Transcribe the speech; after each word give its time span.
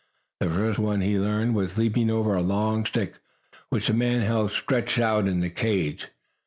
The 0.39 0.49
first 0.49 0.79
one 0.79 1.01
he 1.01 1.19
learned 1.19 1.53
was 1.53 1.77
leaping 1.77 2.09
over 2.09 2.33
a 2.33 2.41
long 2.41 2.87
stick 2.87 3.19
which 3.69 3.85
the 3.85 3.93
man 3.93 4.23
held 4.23 4.51
stretched 4.51 4.97
out 4.97 5.27
in 5.27 5.41
the 5.41 5.51
cage. 5.51 6.07